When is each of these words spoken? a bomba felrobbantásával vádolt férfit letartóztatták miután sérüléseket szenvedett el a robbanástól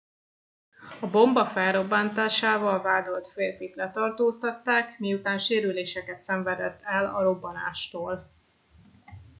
a 1.01 1.07
bomba 1.09 1.45
felrobbantásával 1.45 2.81
vádolt 2.81 3.27
férfit 3.27 3.75
letartóztatták 3.75 4.99
miután 4.99 5.39
sérüléseket 5.39 6.21
szenvedett 6.21 6.81
el 6.81 7.15
a 7.15 7.23
robbanástól 7.23 8.31